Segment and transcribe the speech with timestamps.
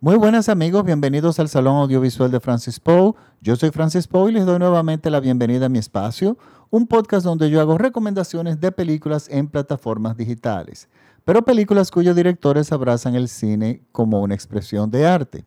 [0.00, 3.14] Muy buenas amigos, bienvenidos al Salón Audiovisual de Francis Poe.
[3.40, 6.36] Yo soy Francis Poe y les doy nuevamente la bienvenida a mi espacio,
[6.68, 10.90] un podcast donde yo hago recomendaciones de películas en plataformas digitales,
[11.24, 15.46] pero películas cuyos directores abrazan el cine como una expresión de arte.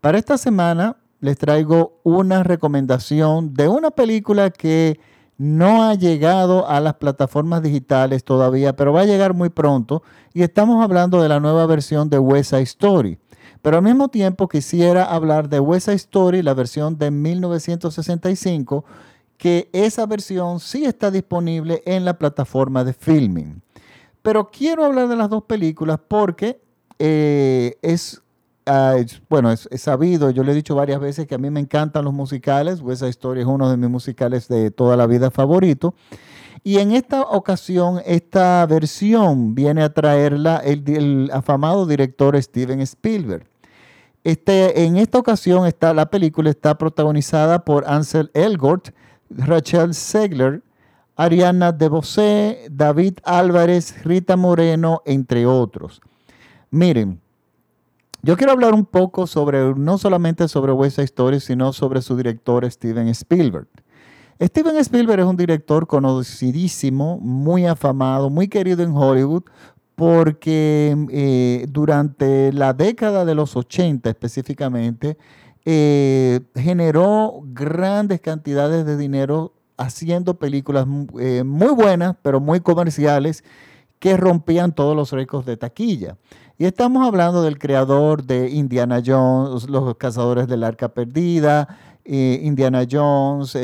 [0.00, 4.98] Para esta semana les traigo una recomendación de una película que
[5.36, 10.02] no ha llegado a las plataformas digitales todavía, pero va a llegar muy pronto.
[10.32, 13.18] Y estamos hablando de la nueva versión de West Story.
[13.62, 18.84] Pero al mismo tiempo quisiera hablar de West Story, la versión de 1965,
[19.38, 23.62] que esa versión sí está disponible en la plataforma de filming.
[24.20, 26.60] Pero quiero hablar de las dos películas porque
[26.98, 28.22] eh, es
[28.64, 28.96] Ah,
[29.28, 32.14] bueno, es, sabido, yo le he dicho varias veces que a mí me encantan los
[32.14, 35.94] musicales, esa historia es uno de mis musicales de toda la vida favorito.
[36.62, 43.46] Y en esta ocasión, esta versión viene a traerla el, afamado director Steven Spielberg.
[44.24, 48.90] Este, en esta ocasión, está, la película está protagonizada por Ansel Elgort,
[49.30, 50.62] Rachel Segler,
[51.16, 56.00] Ariana DeBose, David Álvarez, Rita Moreno, entre otros.
[56.70, 57.20] Miren,
[58.22, 62.70] yo quiero hablar un poco sobre, no solamente sobre West Side sino sobre su director
[62.70, 63.66] Steven Spielberg.
[64.40, 69.42] Steven Spielberg es un director conocidísimo, muy afamado, muy querido en Hollywood,
[69.94, 75.18] porque eh, durante la década de los 80 específicamente,
[75.64, 80.86] eh, generó grandes cantidades de dinero haciendo películas
[81.20, 83.44] eh, muy buenas, pero muy comerciales,
[83.98, 86.16] que rompían todos los récords de taquilla.
[86.58, 91.68] Y estamos hablando del creador de Indiana Jones, Los Cazadores del Arca Perdida,
[92.04, 93.56] Indiana Jones,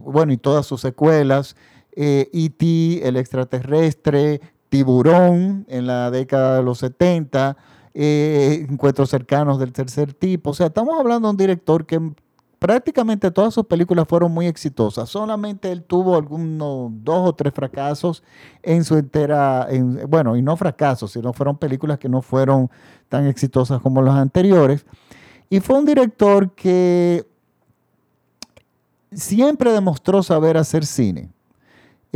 [0.00, 1.54] bueno, y todas sus secuelas,
[1.94, 4.40] E.T., e El Extraterrestre,
[4.76, 7.56] Tiburón en la década de los 70,
[7.94, 10.50] Encuentros Cercanos del Tercer Tipo.
[10.50, 12.12] O sea, estamos hablando de un director que
[12.58, 15.08] prácticamente todas sus películas fueron muy exitosas.
[15.08, 18.22] Solamente él tuvo algunos dos o tres fracasos
[18.62, 19.66] en su entera,
[20.08, 22.70] bueno, y no fracasos, sino fueron películas que no fueron
[23.08, 24.84] tan exitosas como las anteriores.
[25.48, 27.26] Y fue un director que
[29.10, 31.30] siempre demostró saber hacer cine.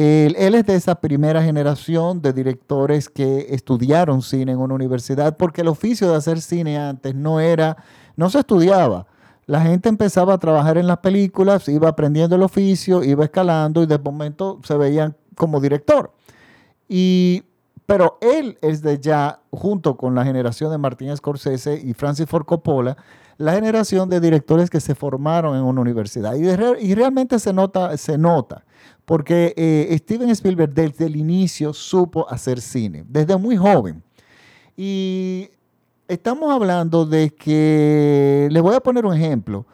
[0.00, 5.62] Él, es de esa primera generación de directores que estudiaron cine en una universidad, porque
[5.62, 7.77] el oficio de hacer cine antes no era,
[8.16, 9.06] no se estudiaba
[9.50, 13.87] la gente empezaba a trabajar en las películas, iba aprendiendo el oficio, iba escalando y
[13.87, 16.12] de momento se veían como director.
[16.89, 17.43] Y,
[17.84, 22.44] pero él es de ya, junto con la generación de Martín Scorsese y Francis Ford
[22.44, 22.97] Coppola,
[23.39, 26.37] la generación de directores que se formaron en una universidad.
[26.37, 26.47] Y,
[26.87, 28.65] y realmente se nota, se nota
[29.10, 34.04] porque eh, Steven Spielberg desde el inicio supo hacer cine, desde muy joven.
[34.76, 35.50] Y
[36.06, 39.66] estamos hablando de que, les voy a poner un ejemplo.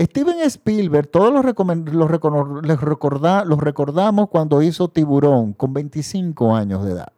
[0.00, 7.12] Steven Spielberg, todos los, los recordamos cuando hizo Tiburón con 25 años de edad.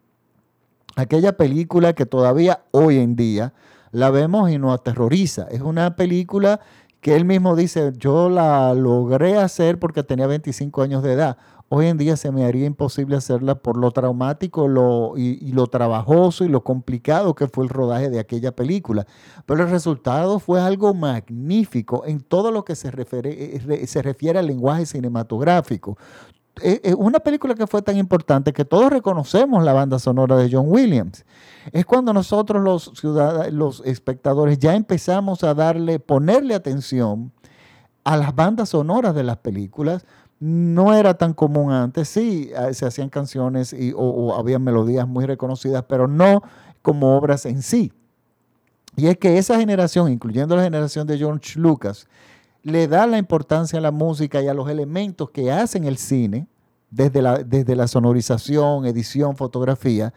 [0.96, 3.52] Aquella película que todavía hoy en día
[3.90, 5.48] la vemos y nos aterroriza.
[5.50, 6.60] Es una película
[7.02, 11.36] que él mismo dice, yo la logré hacer porque tenía 25 años de edad.
[11.68, 16.44] Hoy en día se me haría imposible hacerla por lo traumático lo, y, lo trabajoso
[16.44, 19.04] y lo complicado que fue el rodaje de aquella película.
[19.46, 24.46] Pero el resultado fue algo magnífico en todo lo que se eh, se refiere al
[24.46, 25.98] lenguaje cinematográfico.
[26.60, 30.50] Eh, eh, una película que fue tan importante que todos reconocemos la banda sonora de
[30.52, 31.24] John Williams.
[31.72, 37.32] Es cuando nosotros los ciudadanos, los espectadores ya empezamos a darle, ponerle atención
[38.04, 40.04] a las bandas sonoras de las películas,
[40.40, 42.08] no era tan común antes.
[42.08, 46.42] Sí, eh, se hacían canciones y, o, había melodías muy reconocidas, pero no
[46.82, 47.92] como obras en sí.
[48.96, 52.08] Y es que esa generación, incluyendo la generación de George Lucas,
[52.62, 56.46] le da la importancia a la música y a los elementos que hacen el cine,
[56.90, 60.12] desde la, desde la sonorización, edición, fotografía,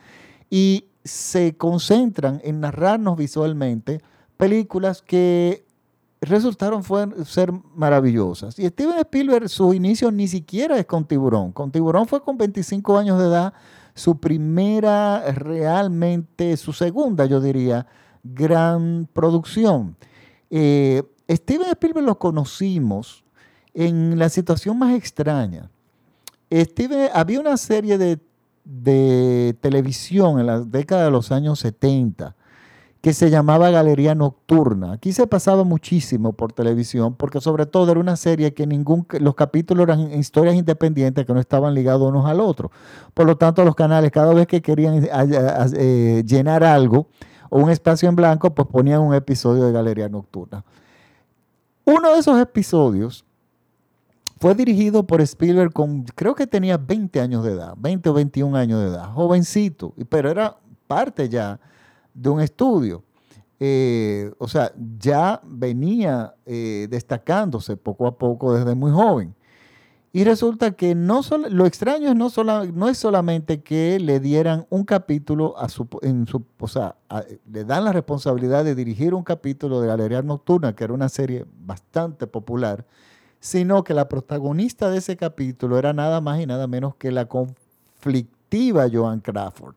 [0.50, 4.02] y se concentran en narrarnos visualmente
[4.38, 5.66] películas que
[6.22, 6.84] resultaron
[7.26, 8.58] ser maravillosas.
[8.60, 11.52] Y Steven Spielberg, su inicio ni siquiera es con Tiburón.
[11.52, 13.54] Con Tiburón fue con 25 años de edad,
[13.94, 17.88] su primera, realmente, su segunda, yo diría,
[18.24, 19.96] gran producción.
[20.50, 23.24] Eh, Steven Spielberg lo conocimos
[23.74, 25.70] en la situación más extraña.
[26.52, 28.20] Steven, había una serie de,
[29.62, 32.36] televisión en la década de los años 70
[33.02, 34.94] que se llamaba Galería Nocturna.
[34.94, 39.36] Aquí se pasaba muchísimo por televisión, porque sobre todo era una serie que ningún, los
[39.36, 42.72] capítulos eran historias independientes que no estaban ligados unos al otro.
[43.14, 47.08] Por lo tanto, los canales, cada vez que querían eh, llenar algo,
[47.52, 50.66] o un espacio en blanco, pues ponían un episodio de Galería Nocturna.
[51.86, 53.24] Uno de esos episodios
[54.40, 58.58] fue dirigido por Spielberg con, creo que tenía 20 años de edad, 20 o 21
[58.58, 61.60] años de edad, jovencito, pero era parte ya
[62.14, 63.04] de un estudio.
[63.60, 69.36] Eh, o sea, ya venía eh, destacándose poco a poco desde muy joven.
[70.16, 71.20] Y resulta que no
[71.50, 72.30] lo extraño es no,
[72.72, 75.90] no es solamente que le dieran un capítulo a su,
[76.58, 76.96] o sea,
[77.52, 81.44] le dan la responsabilidad de dirigir un capítulo de Galería Nocturna, que era una serie
[81.60, 82.86] bastante popular,
[83.42, 87.26] sino que la protagonista de ese capítulo era nada más y nada menos que la
[87.26, 89.76] conflictiva Joan Crawford.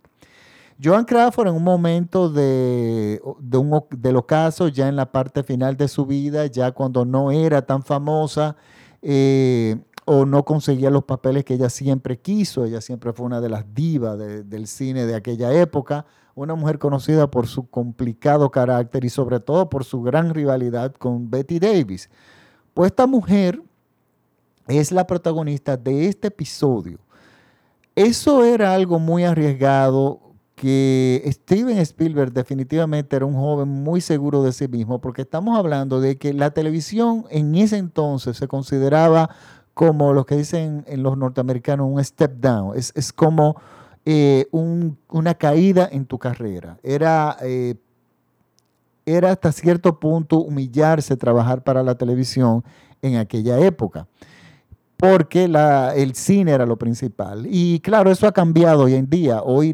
[0.80, 5.76] Joan Crawford en un momento de, de un, del ocaso, ya en la parte final
[5.76, 8.54] de su vida, ya cuando no era tan famosa
[9.00, 9.76] eh,
[10.10, 13.74] o no conseguía los papeles que ella siempre quiso, ella siempre fue una de las
[13.74, 19.38] divas del cine de aquella época, una mujer conocida por su complicado carácter y sobre
[19.38, 22.08] todo por su gran rivalidad con Betty Davis.
[22.72, 23.62] Pues esta mujer
[24.66, 27.00] es la protagonista de este episodio.
[27.94, 30.28] Eso era algo muy arriesgado
[30.58, 36.00] que Steven Spielberg definitivamente era un joven muy seguro de sí mismo, porque estamos hablando
[36.00, 39.30] de que la televisión en ese entonces se consideraba
[39.78, 43.54] como lo que dicen en los norteamericanos un step down, es, como
[44.04, 46.80] eh, una caída en tu carrera.
[46.82, 47.76] Era, eh,
[49.06, 52.64] era hasta cierto punto humillarse trabajar para la televisión
[53.02, 54.08] en aquella época
[54.98, 57.46] porque el cine era lo principal.
[57.48, 59.42] Y claro, eso ha cambiado hoy en día.
[59.42, 59.72] Hoy,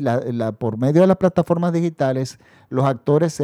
[0.58, 2.38] por medio de las plataformas digitales,
[2.68, 3.42] los actores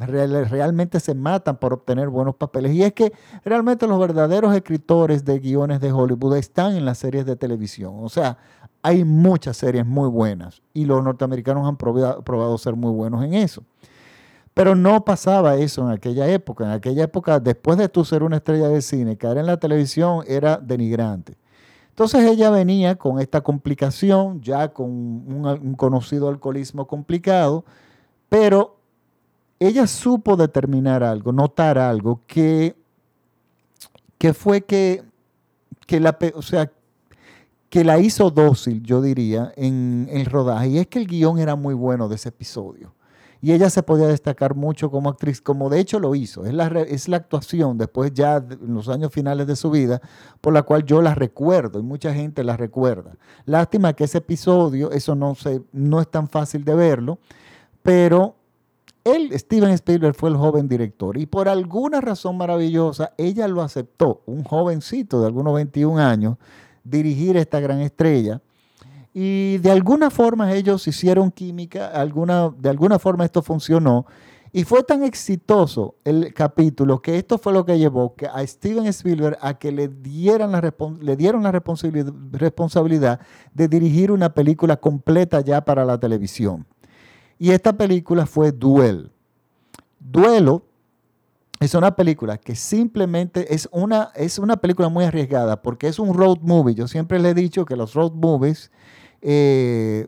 [0.00, 2.74] realmente se matan por obtener buenos papeles.
[2.74, 7.24] Y es que realmente los verdaderos escritores de guiones de Hollywood están en las series
[7.24, 7.94] de televisión.
[8.02, 8.36] O sea,
[8.82, 13.62] hay muchas series muy buenas y los norteamericanos han probado ser muy buenos en eso.
[14.54, 16.64] Pero no pasaba eso en aquella época.
[16.64, 20.24] En aquella época, después de tú ser una estrella de cine, caer en la televisión
[20.28, 21.36] era denigrante.
[21.88, 27.64] Entonces ella venía con esta complicación, ya con un, conocido alcoholismo complicado,
[28.28, 28.76] pero
[29.58, 32.76] ella supo determinar algo, notar algo, que,
[34.18, 35.04] que fue que,
[35.86, 36.70] que, la, o sea,
[37.70, 40.68] que la hizo dócil, yo diría, en el rodaje.
[40.68, 42.93] Y es que el guion era muy bueno de ese episodio
[43.44, 46.46] y ella se podía destacar mucho como actriz, como de hecho lo hizo.
[46.46, 50.00] Es la, es la actuación después ya en los años finales de su vida
[50.40, 53.18] por la cual yo la recuerdo y mucha gente la recuerda.
[53.44, 57.18] Lástima que ese episodio, eso no, se, no es tan fácil de verlo,
[57.82, 58.36] pero
[59.04, 64.22] él, Steven Spielberg, fue el joven director y por alguna razón maravillosa ella lo aceptó,
[64.24, 66.38] un jovencito de algunos 21 años,
[66.82, 68.40] dirigir esta gran estrella
[69.14, 74.06] y de alguna forma ellos hicieron química, alguna, de alguna forma esto funcionó.
[74.52, 79.38] Y fue tan exitoso el capítulo que esto fue lo que llevó a Steven Spielberg
[79.40, 83.20] a que le, dieran la, le dieron la responsabilidad
[83.52, 86.66] de dirigir una película completa ya para la televisión.
[87.38, 89.10] Y esta película fue Duel.
[89.98, 90.64] Duelo
[91.60, 96.14] es una película que simplemente es una, es una película muy arriesgada porque es un
[96.14, 96.74] road movie.
[96.74, 98.70] Yo siempre le he dicho que los road movies
[99.24, 100.06] eh,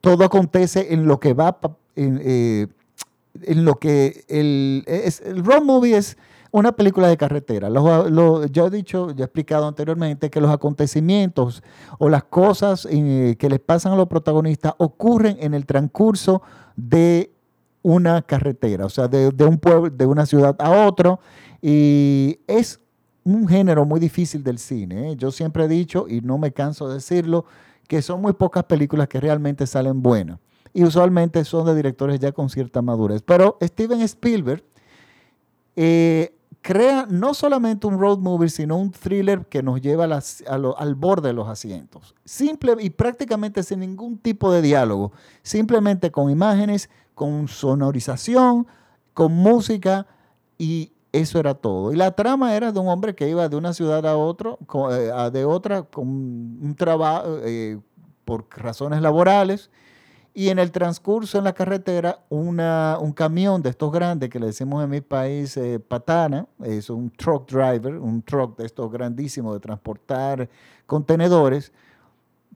[0.00, 1.58] todo acontece en lo que va,
[1.94, 2.66] en, eh,
[3.54, 6.16] lo que el, el road movie es
[6.50, 7.68] una película de carretera.
[7.68, 11.62] yo he dicho, ya he explicado anteriormente que los acontecimientos
[11.98, 16.42] o las cosas eh, que les pasan a los protagonistas ocurren en el transcurso
[16.76, 17.32] de
[17.82, 21.18] una carretera, o sea, de, de, un pueblo, de una ciudad a otro.
[21.60, 22.80] Y es
[23.24, 25.16] un género muy difícil del cine.
[25.16, 27.46] Yo siempre he dicho, y no me canso de decirlo,
[27.88, 30.38] que son muy pocas películas que realmente salen buenas.
[30.72, 33.22] Y usualmente son de directores ya con cierta madurez.
[33.22, 34.64] Pero Steven Spielberg
[35.76, 41.28] eh, crea no solamente un road movie, sino un thriller que nos lleva al borde
[41.28, 42.14] de los asientos.
[42.24, 45.12] Simple y prácticamente sin ningún tipo de diálogo.
[45.42, 48.66] Simplemente con imágenes, con sonorización,
[49.12, 50.06] con música
[50.58, 51.92] y eso era todo.
[51.92, 54.58] Y la trama era de un hombre que iba de una ciudad a, otro,
[54.90, 57.78] eh, de otra con un trabajo eh,
[58.24, 59.70] por razones laborales.
[60.36, 64.46] Y en el transcurso en la carretera, una, un camión de estos grandes que le
[64.46, 69.54] decimos en mi país eh, patana, es un truck driver, un truck de estos grandísimos
[69.54, 70.48] de transportar
[70.86, 71.72] contenedores,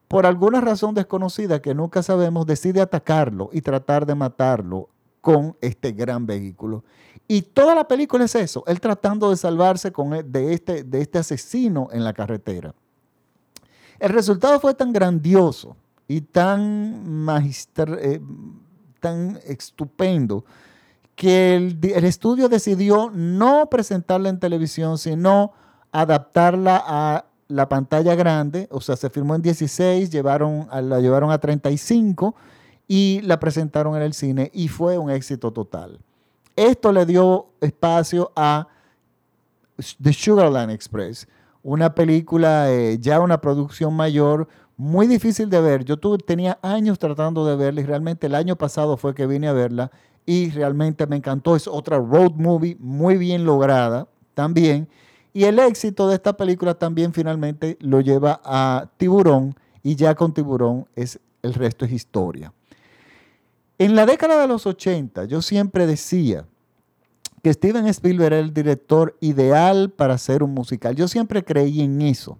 [0.08, 4.88] por alguna razón desconocida que nunca sabemos, decide atacarlo y tratar de matarlo
[5.20, 6.84] con este gran vehículo.
[7.26, 11.00] Y toda la película es eso, él tratando de salvarse con, e, de, este, de
[11.00, 12.74] este asesino en la carretera.
[13.98, 17.26] El resultado fue tan grandioso y tan
[18.00, 18.20] eh,
[19.00, 20.44] tan estupendo
[21.14, 25.52] que el, estudio decidió no presentarla en televisión, sino
[25.90, 31.38] adaptarla a la pantalla grande, o sea, se filmó en 16, llevaron, la llevaron a
[31.38, 32.36] 35
[32.88, 36.00] y la presentaron en el cine y fue un éxito total.
[36.56, 38.66] Esto le dio espacio a
[40.02, 41.28] The Sugarland Express,
[41.62, 45.84] una película, eh, ya una producción mayor, muy difícil de ver.
[45.84, 49.48] Yo tuve, tenía años tratando de verla y realmente el año pasado fue que vine
[49.48, 49.90] a verla
[50.24, 51.54] y realmente me encantó.
[51.54, 54.88] Es otra road movie muy bien lograda también.
[55.32, 60.32] Y el éxito de esta película también finalmente lo lleva a Tiburón y ya con
[60.32, 62.52] Tiburón es, el resto es historia.
[63.78, 66.46] En la década de los 80 yo siempre decía
[67.42, 70.96] que Steven Spielberg era el director ideal para hacer un musical.
[70.96, 72.38] Yo siempre creí en eso.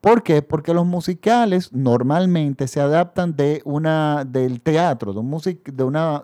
[0.00, 0.42] ¿Por qué?
[0.42, 6.22] Porque los musicales normalmente se adaptan de una, del teatro, de, de una...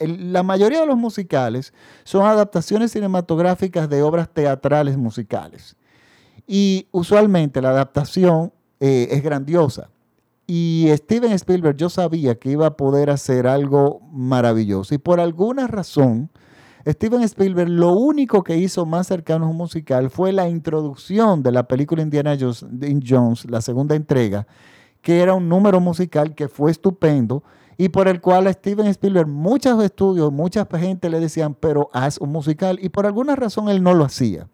[0.00, 5.76] la mayoría de los musicales son adaptaciones cinematográficas de obras teatrales musicales.
[6.48, 9.88] Y usualmente la adaptación eh, es grandiosa.
[10.46, 14.94] Y Steven Spielberg yo sabía que iba a poder hacer algo maravilloso.
[14.94, 16.30] Y por alguna razón,
[16.86, 21.50] Steven Spielberg lo único que hizo más cercano a un musical fue la introducción de
[21.50, 24.46] la película Indiana Jones, la segunda entrega,
[25.02, 27.42] que era un número musical que fue estupendo
[27.76, 32.18] y por el cual a Steven Spielberg muchos estudios, mucha gente le decían, pero haz
[32.18, 34.48] un musical y por alguna razón él no lo hacía.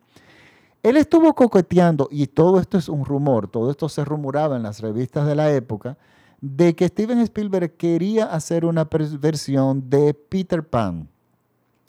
[0.82, 4.80] Él estuvo coqueteando, y todo esto es un rumor, todo esto se rumoraba en las
[4.80, 5.96] revistas de la época,
[6.40, 8.88] de que Steven Spielberg quería hacer una
[9.20, 11.08] versión de Peter Pan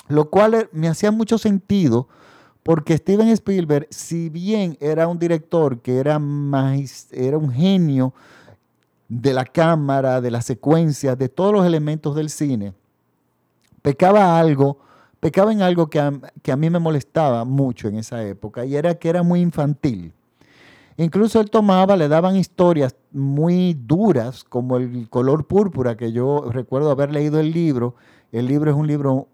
[0.08, 2.08] lo cual eh, me hacía mucho sentido
[2.62, 6.20] porque Steven Spielberg, si bien era un director que era,
[7.12, 8.14] era un genio
[9.10, 12.74] de la cámara, de la secuencia, de todos los elementos del cine,
[13.82, 14.78] pecaba algo,
[15.24, 16.12] pecaba en algo que a,
[16.42, 20.14] que a mí me molestaba mucho en esa época y era que era muy infantil.
[20.98, 26.92] Incluso él tomaba, le daban historias muy duras, como el color púrpura, que yo recuerdo
[26.92, 27.96] haber leído el libro.
[28.32, 29.28] El libro es un libro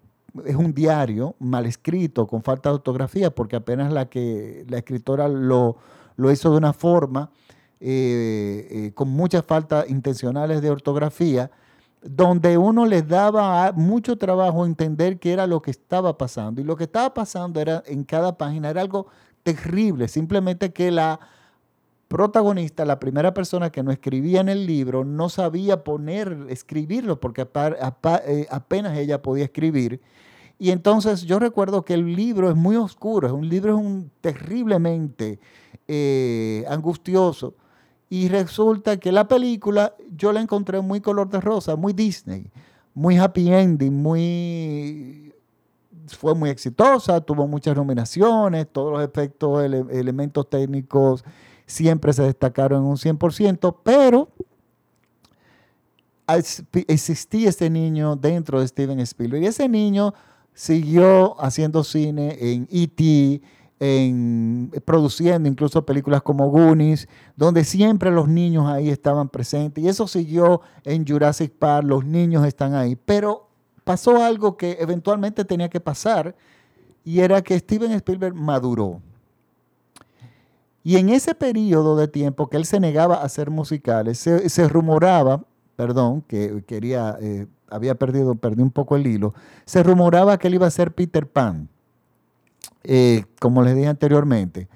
[0.45, 5.27] es un diario mal escrito, con falta de ortografía, porque apenas la que la escritora
[5.27, 5.77] lo,
[6.15, 7.31] lo hizo de una forma
[7.79, 11.49] eh, eh, con muchas faltas intencionales de ortografía,
[12.01, 16.61] donde uno les daba mucho trabajo entender qué era lo que estaba pasando.
[16.61, 19.07] Y lo que estaba pasando era en cada página era algo
[19.43, 21.19] terrible, simplemente que la
[22.07, 27.47] protagonista, la primera persona que no escribía en el libro, no sabía poner, escribirlo, porque
[27.47, 30.01] eh, apenas ella podía escribir.
[30.57, 34.11] Y entonces yo recuerdo que el libro es muy oscuro, es un libro es un,
[34.21, 35.39] terriblemente
[35.87, 37.53] eh, angustioso.
[38.09, 42.51] Y resulta que la película yo la encontré muy color de rosa, muy Disney,
[42.93, 45.33] muy happy ending, muy
[46.17, 51.23] fue muy exitosa, tuvo muchas nominaciones, todos los efectos, elementos técnicos
[51.65, 54.29] siempre se destacaron en un 100%, pero
[56.87, 60.13] existía este niño dentro de Steven Spielberg y ese niño
[60.53, 63.41] siguió haciendo cine en E.T.,
[63.79, 69.83] en, produciendo incluso películas como Goonies, donde siempre los niños ahí estaban presentes.
[69.83, 72.95] Y eso siguió en Jurassic Park, los niños están ahí.
[72.95, 73.47] Pero
[73.83, 76.35] pasó algo que eventualmente tenía que pasar,
[77.03, 79.01] y era que Steven Spielberg maduró.
[80.83, 85.43] Y en ese periodo de tiempo que él se negaba a hacer musicales, se, rumoraba,
[85.75, 89.33] perdón, que quería, eh, había perdido, perdí un poco el hilo,
[89.65, 91.69] se rumoraba que él iba a ser Peter Pan,
[92.83, 94.67] eh, como les dije anteriormente.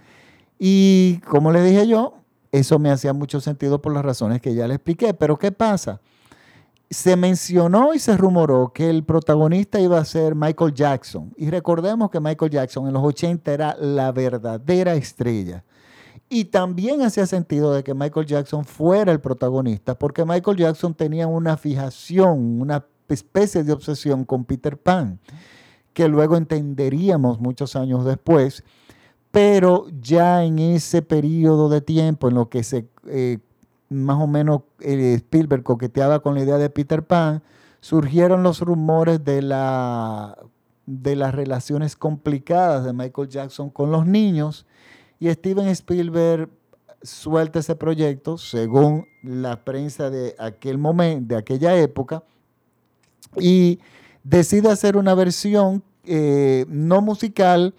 [0.59, 2.15] Y como les dije yo,
[2.51, 5.13] eso me hacía mucho sentido por las razones que ya le expliqué.
[5.13, 5.99] Pero ¿qué pasa?
[6.89, 11.33] Se mencionó y se rumoró que el protagonista iba a ser Michael Jackson.
[11.35, 15.63] Y recordemos que Michael Jackson en los 80 era la verdadera estrella.
[16.29, 21.27] Y también hacía sentido de que Michael Jackson fuera el protagonista, porque Michael Jackson tenía
[21.27, 25.19] una fijación, una especie de obsesión con Peter Pan,
[25.93, 28.63] que luego entenderíamos muchos años después,
[29.31, 33.39] pero ya en ese periodo de tiempo en lo que se eh,
[33.89, 37.43] más o menos eh, Spielberg coqueteaba con la idea de Peter Pan,
[37.79, 40.37] surgieron los rumores de, la,
[40.85, 44.65] de las relaciones complicadas de Michael Jackson con los niños
[45.19, 46.49] y Steven Spielberg
[47.01, 52.23] suelta ese proyecto, según la prensa de aquel momento, de aquella época,
[53.39, 53.79] y
[54.23, 57.75] decide hacer una versión eh, no musical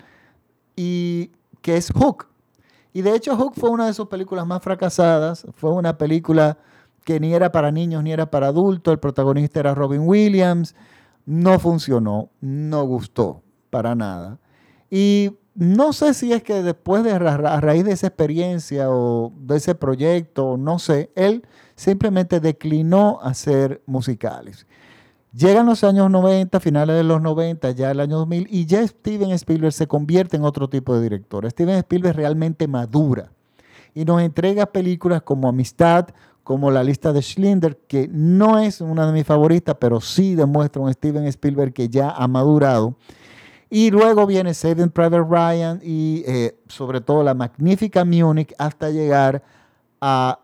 [0.77, 1.31] y
[1.63, 2.27] que es Hook.
[2.93, 6.59] Y de hecho Hook fue una de sus películas más fracasadas, fue una película
[7.05, 10.75] que ni era para niños ni era para adultos, el protagonista era Robin Williams,
[11.27, 14.39] no funcionó, no gustó para nada.
[14.91, 19.57] Y no sé si es que después de a raíz de esa experiencia o de
[19.57, 21.47] ese proyecto, no sé, él
[21.77, 24.67] simplemente declinó hacer musicales.
[25.37, 29.33] Llegan los años 90, finales de los 90, ya el año 2000, y ya Steven
[29.33, 31.51] Spielberg se convierte en otro tipo de director.
[31.51, 33.33] Steven Spielberg realmente madura
[33.95, 36.09] y nos entrega películas como Amistad,
[36.45, 40.83] como La lista de Schindler, que no es una de mis favoritas, pero sí demuestra
[40.83, 42.95] un Steven Spielberg que ya ha madurado.
[43.71, 49.43] Y luego viene Saving Private Ryan y eh, sobre todo la magnífica Munich hasta llegar
[50.01, 50.44] a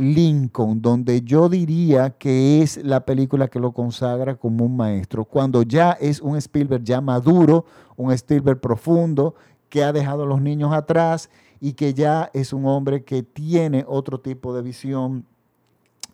[0.00, 5.62] Lincoln, donde yo diría que es la película que lo consagra como un maestro, cuando
[5.62, 7.64] ya es un Spielberg ya maduro,
[7.96, 9.34] un Spielberg profundo,
[9.68, 11.30] que ha dejado a los niños atrás
[11.60, 15.24] y que ya es un hombre que tiene otro tipo de visión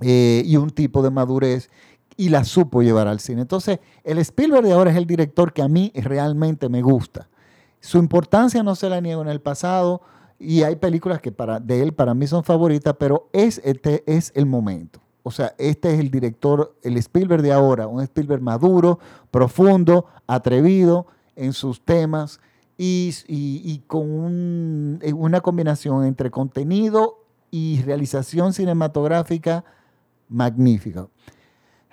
[0.01, 1.71] eh, y un tipo de madurez
[2.17, 3.43] y la supo llevar al cine.
[3.43, 7.29] Entonces, el Spielberg de ahora es el director que a mí realmente me gusta.
[7.81, 10.03] Su importancia no se la niego en el pasado
[10.39, 14.33] y hay películas que para, de él para mí son favoritas, pero es, este es
[14.35, 15.01] el momento.
[15.23, 19.01] O sea, este es el director, el Spielberg de ahora, un Spielberg maduro,
[19.31, 22.41] profundo, atrevido en sus temas
[22.79, 29.65] y, con una combinación entre contenido y realización cinematográfica
[30.29, 31.09] magnífica.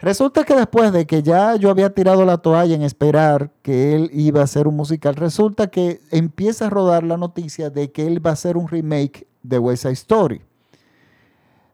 [0.03, 4.10] Resulta que después de que ya yo había tirado la toalla en esperar que él
[4.12, 8.24] iba a hacer un musical, resulta que empieza a rodar la noticia de que él
[8.24, 10.41] va a hacer un remake de West Side Story.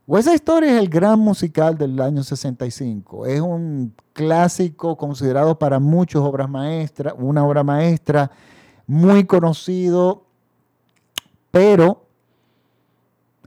[0.05, 3.25] West Side Story es el gran musical del año 65.
[3.25, 8.29] Es un clásico considerado para muchos obras maestras, una obra maestra
[8.85, 10.21] muy conocido,
[11.49, 12.05] pero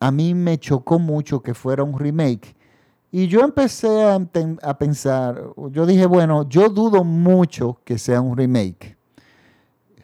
[0.00, 2.56] a mí me chocó mucho que fuera un remake
[3.14, 5.38] y yo empecé a, pensar,
[5.70, 8.96] yo dije, bueno, yo dudo mucho que sea un remake.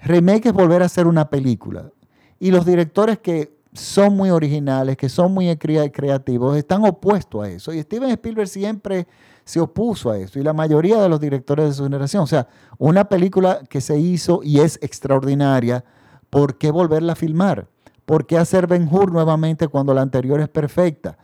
[0.02, 1.90] Remake es volver a hacer una película.
[2.38, 7.72] Y los directores que son muy originales, que son muy creativos, están opuestos a eso.
[7.72, 9.06] Y Steven Spielberg siempre
[9.42, 10.38] se opuso a eso.
[10.38, 12.24] Y la mayoría de los directores de su generación.
[12.24, 15.82] O sea, una película que se hizo y es extraordinaria,
[16.28, 17.68] ¿por qué volverla a filmar?
[18.04, 21.16] ¿Por qué hacer Ben Hur nuevamente cuando la anterior es perfecta?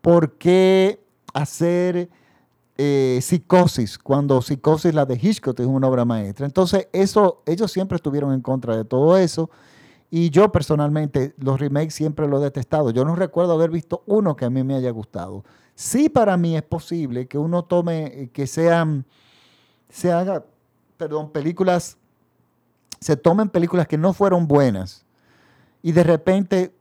[0.00, 1.06] ¿Por qué
[1.42, 2.08] hacer
[2.76, 6.46] eh, psicosis, cuando psicosis, la de Hitchcock, es una obra maestra.
[6.46, 9.50] Entonces, eso, ellos siempre estuvieron en contra de todo eso.
[10.10, 12.90] Y yo personalmente los remakes siempre los he detestado.
[12.90, 15.44] Yo no recuerdo haber visto uno que a mí me haya gustado.
[15.74, 19.04] Sí para mí es posible que uno tome, eh, que sean,
[19.90, 20.44] se haga,
[20.96, 21.98] perdón, películas,
[23.00, 25.04] se tomen películas que no fueron buenas
[25.82, 26.74] y de repente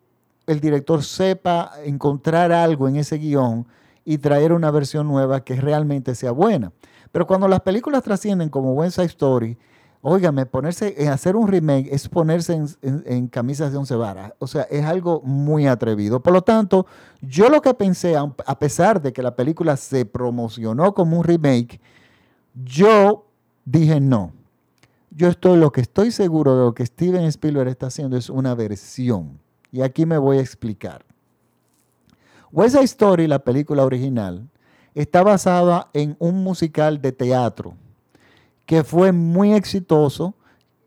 [0.47, 3.67] el director sepa encontrar algo en ese guion
[4.09, 6.71] y traer una versión nueva que realmente sea buena.
[7.11, 9.57] Pero cuando las películas trascienden como West Side Story,
[9.99, 14.31] óigame, ponerse en hacer un remake es ponerse en, camisas de once varas.
[14.39, 16.23] O sea, es algo muy atrevido.
[16.23, 16.85] Por lo tanto,
[17.21, 21.81] yo lo que pensé, a pesar de que la película se promocionó como un remake,
[22.53, 23.25] yo
[23.65, 24.31] dije no.
[25.11, 28.55] Yo estoy, lo que estoy seguro de lo que Steven Spielberg está haciendo es una
[28.55, 29.37] versión.
[29.69, 31.06] Y aquí me voy a explicar.
[32.51, 34.47] West Side Story, la película original,
[34.95, 37.75] está basada en un musical de teatro
[38.65, 40.33] que fue muy exitoso.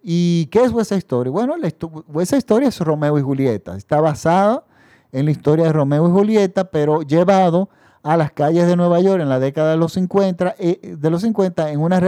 [0.02, 1.30] ¿Y qué es West Side Story?
[1.30, 1.54] Bueno,
[2.08, 3.76] West Side Story es Romeo y Julieta.
[3.76, 4.64] Está basada
[5.12, 7.68] en la historia de Romeo y Julieta, pero llevado
[8.02, 11.22] a las calles de Nueva York en la década de los 50, eh, de los
[11.22, 12.00] 50 en una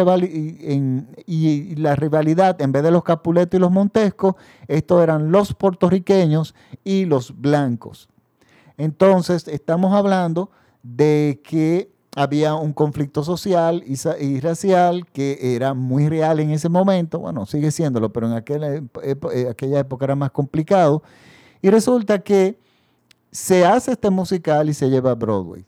[1.26, 4.36] y la rivalidad, en vez de los Capuletos y los Montescos,
[4.68, 8.08] estos eran los puertorriqueños y los blancos.
[8.76, 10.50] Entonces, estamos hablando
[10.82, 17.20] de que había un conflicto social y, racial que era muy real en ese momento,
[17.20, 18.44] bueno, sigue siéndolo, pero en
[19.02, 21.02] eh, aquella época era más complicado.
[21.62, 22.58] Y resulta que
[23.30, 25.64] se hace este musical y se lleva a Broadway.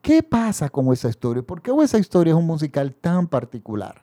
[0.00, 1.42] ¿Qué pasa con esa historia?
[1.42, 4.02] ¿Por qué esa historia es un musical tan particular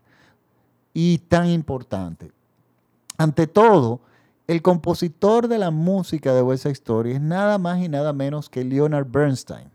[0.93, 2.31] y tan importante?
[3.17, 3.99] Ante todo,
[4.49, 8.63] el compositor de la música de West Side es nada más y nada menos que
[8.63, 9.69] Leonard Bernstein.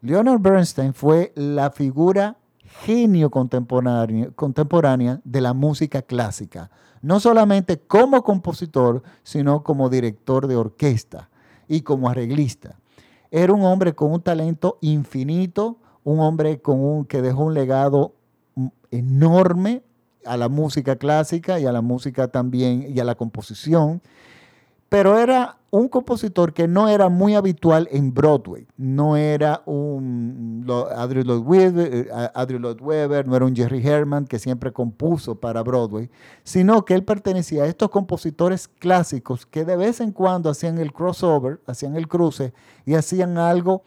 [0.00, 2.38] Leonard Bernstein fue la figura
[2.86, 6.70] genio contemporánea, de la música clásica,
[7.02, 11.28] no solamente como compositor, sino como director de orquesta
[11.68, 12.78] y como arreglista.
[13.30, 18.14] Era un hombre con un talento infinito, un hombre con un, que dejó un legado
[18.90, 19.82] enorme
[20.26, 24.00] a la música clásica y a la música también y a la composición.
[24.88, 28.68] pero era un compositor que no era muy habitual en Broadway.
[28.76, 30.64] No era un
[30.96, 35.64] Adrian Lloyd Webber, eh, Lloyd Webber, no era un Jerry Herman que siempre compuso para
[35.64, 36.10] Broadway,
[36.44, 40.92] sino que él pertenecía a estos compositores clásicos que de vez en cuando hacían el
[40.92, 42.52] crossover, hacían el cruce
[42.86, 43.82] y hacían algo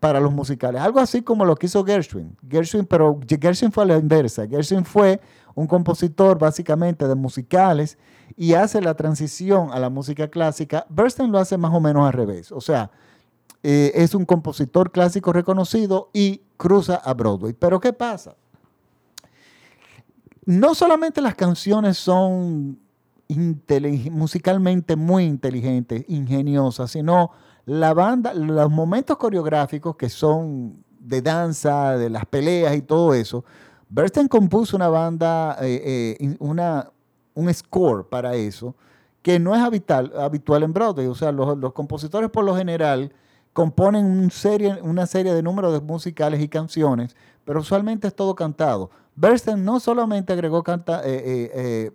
[0.00, 0.80] para los musicales.
[0.80, 2.36] Algo así como lo que hizo Gershwin.
[2.48, 4.46] Gershwin, pero Gershwin fue a la inversa.
[4.46, 5.20] Gershwin fue
[5.54, 7.98] un compositor básicamente de musicales
[8.36, 10.86] y hace la transición a la música clásica.
[10.88, 12.52] Bernstein lo hace más o menos al revés.
[12.52, 12.92] O sea,
[13.64, 17.54] eh, es un compositor clásico reconocido y cruza a Broadway.
[17.54, 18.36] Pero ¿qué pasa?
[20.44, 22.78] No solamente las canciones son
[24.10, 27.32] musicalmente muy inteligentes, ingeniosas, sino
[27.68, 33.44] la banda, los momentos coreográficos que son de danza, de las peleas y todo eso,
[33.90, 36.90] Bernstein compuso una banda, eh, eh, una,
[37.34, 38.74] un score para eso,
[39.20, 41.08] que no es habitual, habitual en Broadway.
[41.08, 43.12] O sea, los, compositores por lo general
[43.52, 48.34] componen un serie, una serie de números de musicales y canciones, pero usualmente es todo
[48.34, 48.90] cantado.
[49.14, 51.92] Bernstein no solamente agregó canta, eh,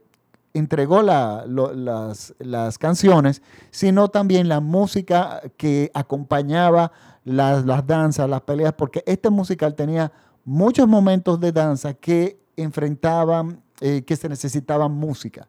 [0.53, 6.91] entregó las, las, canciones, sino también la música que acompañaba
[7.23, 10.11] las, las danzas, las peleas, porque este musical tenía
[10.45, 15.47] muchos momentos de danza que enfrentaban, eh, que se necesitaban música.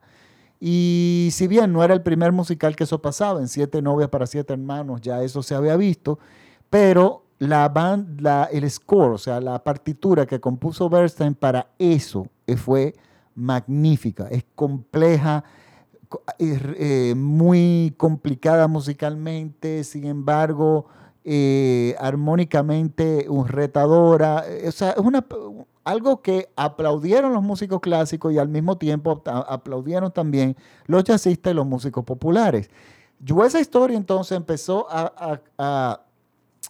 [0.59, 4.27] Y si bien no era el primer musical que eso pasaba, en Siete novias para
[4.27, 6.19] siete hermanos ya eso se había visto,
[6.71, 12.27] pero la band, la, el score, o sea, la partitura que compuso Bernstein para eso
[12.47, 12.95] eh, fue
[13.35, 15.45] magnífica, es compleja,
[16.39, 20.87] es, eh, muy complicada musicalmente, sin embargo,
[21.25, 24.45] eh, armónicamente un retadora.
[24.47, 25.25] Eh, o sea, es una,
[25.85, 31.57] algo que aplaudieron los músicos clásicos y al mismo tiempo aplaudieron también los jazzistas y
[31.57, 32.71] los músicos populares.
[33.21, 36.05] Yo esa historia entonces empezó a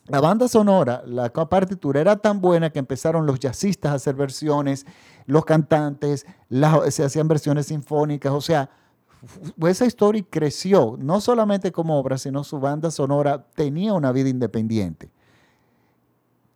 [0.07, 4.85] la banda sonora, la partitura era tan buena que empezaron los jazzistas a hacer versiones,
[5.27, 6.27] los cantantes
[6.91, 8.69] se hacían versiones sinfónicas, o sea,
[9.67, 15.11] esa historia creció, no solamente como obra, sino su banda sonora tenía una vida independiente.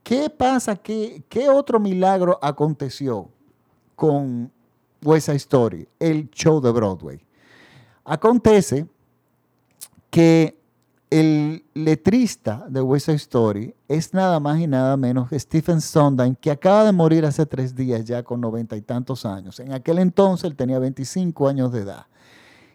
[0.03, 0.77] ¿Qué pasa?
[0.77, 3.31] ¿Qué, qué otro milagro aconteció
[3.95, 4.53] con
[5.15, 5.87] esa historia?
[5.99, 7.25] El show de Broadway.
[8.05, 8.87] Acontece
[10.11, 10.58] que
[11.11, 16.35] el letrista de West Side Story es nada más y nada menos que Stephen Sondheim,
[16.35, 19.59] que acaba de morir hace tres días ya con noventa y tantos años.
[19.61, 22.07] En aquel entonces él tenía 25 años de edad.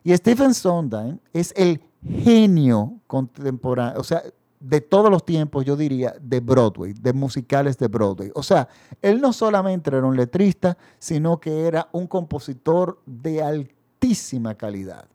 [0.04, 4.24] Y Stephen Sondheim es el genio contemporáneo, o sea,
[4.60, 8.32] de todos los tiempos, yo diría, de Broadway, de musicales de Broadway.
[8.34, 8.70] O sea,
[9.02, 15.06] él no solamente era un letrista, sino que era un compositor de altísima calidad.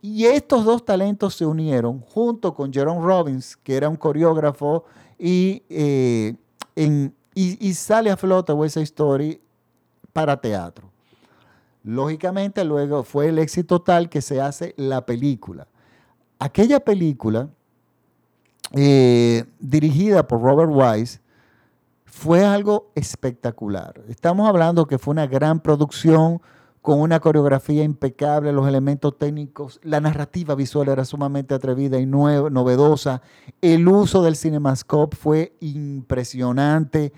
[0.00, 4.84] Y estos dos talentos se unieron junto con Jerome Robbins, que era un coreógrafo,
[5.18, 6.36] y, eh,
[7.34, 9.40] y, sale a flote West Story
[10.12, 10.88] para teatro.
[11.82, 15.66] Lógicamente, luego fue el éxito tal que se hace la película.
[16.38, 17.48] Aquella película,
[18.72, 21.20] eh, dirigida por Robert Wise,
[22.04, 24.00] fue algo espectacular.
[24.08, 26.40] Estamos hablando que fue una gran producción
[26.88, 33.20] con una coreografía impecable, los elementos técnicos, la narrativa visual era sumamente atrevida y novedosa,
[33.60, 37.12] el uso del cinemascope fue impresionante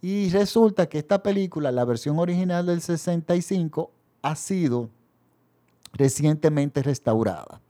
[0.00, 3.90] y resulta que esta película, la versión original del 65,
[4.22, 4.90] ha sido
[5.92, 7.60] recientemente restaurada.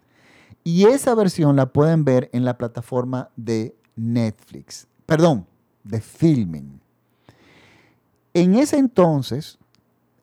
[0.62, 5.46] Y esa versión la pueden ver en la plataforma de Netflix, perdón,
[5.84, 6.82] de Filming.
[8.34, 9.58] En ese entonces,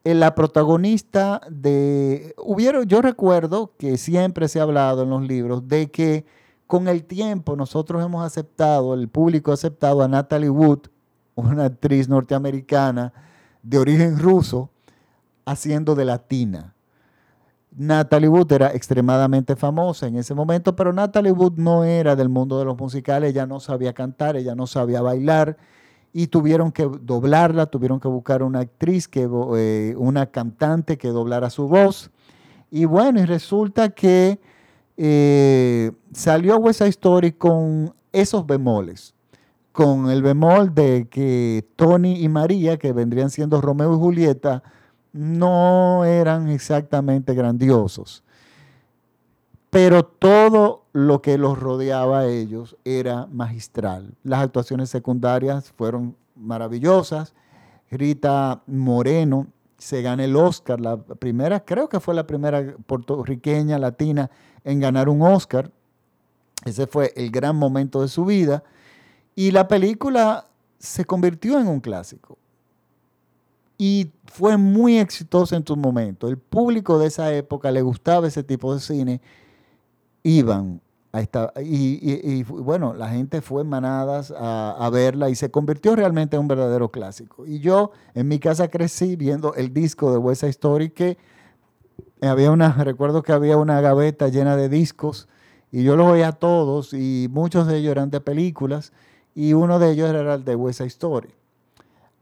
[0.04, 2.36] la protagonista de...
[2.38, 6.26] Hubieron, yo recuerdo que siempre se ha hablado en los libros de que
[6.68, 10.88] con el tiempo nosotros hemos aceptado, el público ha aceptado a Natalie Wood,
[11.36, 13.14] una actriz norteamericana
[13.62, 14.70] de origen ruso,
[15.46, 16.74] haciendo de latina.
[17.76, 22.60] Natalie Wood era extremadamente famosa en ese momento, pero Natalie Wood no era del mundo
[22.60, 25.58] de los musicales, ella no sabía cantar, ella no sabía bailar,
[26.14, 31.50] y tuvieron que doblarla, tuvieron que buscar una actriz, que, eh, una cantante que doblara
[31.50, 32.12] su voz.
[32.70, 34.40] Y bueno, y resulta que
[34.96, 39.16] eh, salió West Side Story con esos bemoles,
[39.72, 44.62] con el bemol de que Tony y María, que vendrían siendo Romeo y Julieta,
[45.14, 48.24] no eran exactamente grandiosos.
[49.72, 54.14] Pero todo lo que los rodeaba a ellos era magistral.
[54.24, 57.34] Las actuaciones secundarias fueron maravillosas.
[57.90, 64.30] Rita Moreno se gana el Oscar, la primera, creo que fue la primera puertorriqueña latina
[64.64, 65.72] en ganar un Oscar.
[66.64, 68.64] Ese fue el gran momento de su vida.
[69.36, 70.46] Y la película
[70.78, 72.38] se convirtió en un clásico.
[73.78, 76.28] Y fue muy exitosa en su momento.
[76.28, 79.22] El público de esa época le gustaba ese tipo de cine.
[80.24, 80.82] Iban
[81.62, 86.90] y, bueno, la gente fue manadas a, verla y se convirtió realmente en un verdadero
[86.90, 87.46] clásico.
[87.46, 91.18] Y yo en mi casa crecí viendo el disco de West Side Story que
[92.20, 95.28] había una, recuerdo que había una gaveta llena de discos
[95.72, 98.92] y yo los veía todos y muchos de ellos eran de películas
[99.36, 101.30] y uno de ellos era el de West Side Story.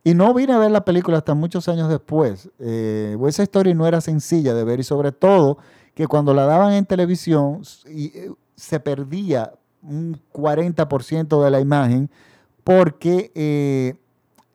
[0.03, 2.49] Y no vine a ver la película hasta muchos años después.
[2.59, 5.59] Eh, West Story no era sencilla de ver y sobre todo
[6.01, 12.09] que cuando la daban en televisión, eh, se perdía un 40% de la imagen
[12.63, 13.93] porque eh,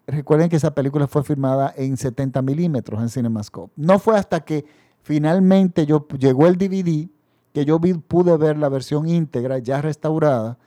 [0.08, 3.72] recuerden que esa película fue filmada en 70 milímetros en CinemaScope.
[3.76, 4.64] No fue hasta que
[5.02, 7.08] finalmente yo, llegó el DVD
[7.52, 10.58] que yo pude ver la versión íntegra ya restaurada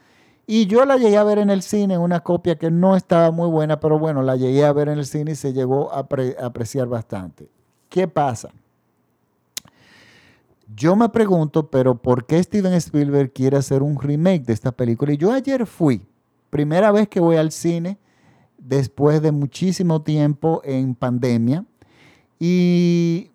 [0.47, 3.49] y yo la llegué a ver en el cine, una copia que no estaba muy
[3.49, 6.07] buena, pero bueno, la llegué a ver en el cine y se llegó a
[6.41, 7.49] apreciar bastante.
[7.89, 8.49] ¿Qué pasa?
[10.75, 15.12] Yo me pregunto, pero ¿por qué Steven Spielberg quiere hacer un remake de esta película?
[15.12, 16.05] Y yo ayer fui,
[16.51, 17.97] primera vez que voy al cine
[18.58, 21.65] después de muchísimo tiempo en pandemia
[22.38, 23.32] y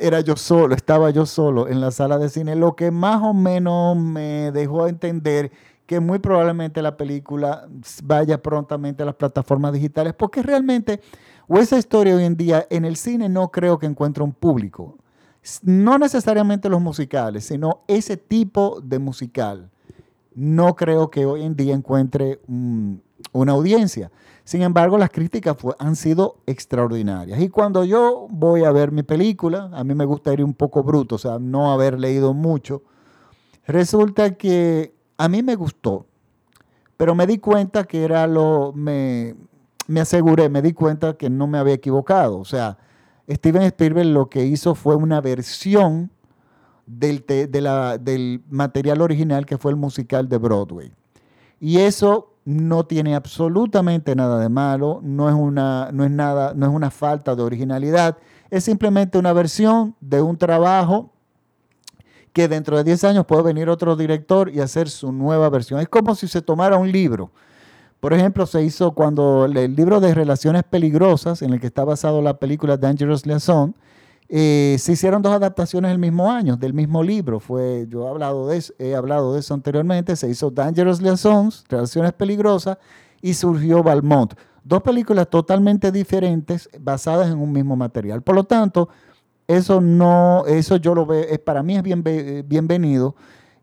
[0.00, 3.34] era yo solo, estaba yo solo en la sala de cine, lo que más o
[3.34, 5.52] menos me dejó entender
[5.86, 7.68] que muy probablemente la película
[8.04, 11.00] vaya prontamente a las plataformas digitales, porque realmente,
[11.46, 14.96] o esa historia hoy en día en el cine no creo que encuentre un público
[15.62, 19.70] no necesariamente los musicales, sino ese tipo de musical.
[20.34, 22.40] No creo que hoy en día encuentre
[23.32, 24.10] una audiencia.
[24.44, 27.40] Sin embargo, las críticas han sido extraordinarias.
[27.40, 30.82] Y cuando yo voy a ver mi película, a mí me gusta ir un poco
[30.82, 32.82] bruto, o sea, no haber leído mucho,
[33.66, 36.06] resulta que a mí me gustó,
[36.96, 39.34] pero me di cuenta que era lo, me,
[39.86, 42.38] me aseguré, me di cuenta que no me había equivocado.
[42.38, 42.78] O sea,
[43.28, 46.10] Steven Spielberg lo que hizo fue una versión
[46.86, 50.92] del, del material original que fue el musical de Broadway.
[51.60, 56.66] Y eso no tiene absolutamente nada de malo, no es una, no es nada, no
[56.66, 58.18] es una falta de originalidad,
[58.50, 61.10] es simplemente una versión de un trabajo
[62.34, 65.80] que dentro de 10 años puede venir otro director y hacer su nueva versión.
[65.80, 67.30] Es como si se tomara un libro
[68.00, 72.20] por ejemplo, se hizo cuando el libro de Relaciones Peligrosas, en el que está basado
[72.20, 73.74] la película Dangerous Liaison,
[74.28, 77.40] eh, se hicieron dos adaptaciones el mismo año, del mismo libro.
[77.40, 78.48] Fue, yo he hablado,
[79.32, 80.16] de eso, anteriormente.
[80.16, 82.78] Se hizo Dangerous Liaisons, Relaciones Peligrosas,
[83.20, 84.34] y surgió Valmont.
[84.62, 88.22] Dos películas totalmente diferentes, basadas en un mismo material.
[88.22, 88.88] Por lo tanto,
[89.46, 92.02] eso no, eso yo lo veo, para mí es bien,
[92.46, 93.14] bienvenido.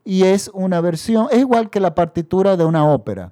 [0.04, 3.32] Y es una versión, es igual que la partitura de una ópera.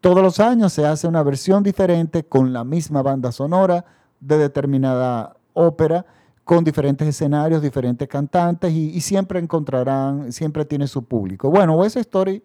[0.00, 3.84] Todos los años se hace una versión diferente con la misma banda sonora
[4.18, 6.06] de determinada ópera,
[6.42, 11.50] con diferentes escenarios, diferentes cantantes y, siempre encontrarán, siempre tiene su público.
[11.50, 12.42] Bueno, West Story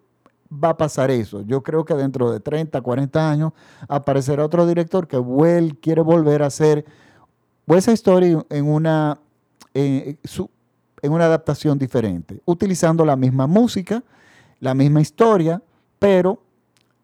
[0.52, 1.42] va a pasar eso.
[1.42, 3.54] Yo creo que dentro de 30, 40 años
[3.88, 5.18] aparecerá otro director que
[5.82, 6.86] quiere volver a hacer
[7.66, 9.18] West Story en una,
[9.74, 10.18] en
[11.04, 14.04] una adaptación diferente, utilizando la misma música,
[14.60, 15.62] la misma historia,
[16.00, 16.45] pero